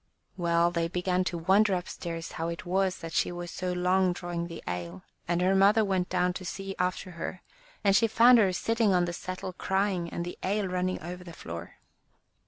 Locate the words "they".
0.71-0.87